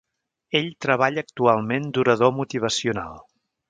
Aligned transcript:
Ell 0.59 0.69
treballa 0.85 1.25
actualment 1.27 1.87
d'orador 1.97 2.35
motivacional. 2.43 3.27